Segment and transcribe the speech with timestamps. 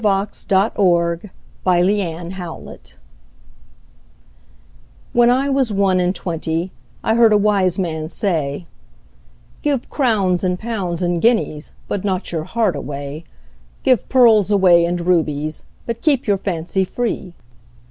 [0.01, 1.29] When I was one and twenty
[5.13, 6.69] WHEN I was one and twentyI
[7.03, 13.25] heard a wise man say,'Give crowns and pounds and guineasBut not your heart away;
[13.83, 17.35] Give pearls away and rubiesBut keep your fancy free.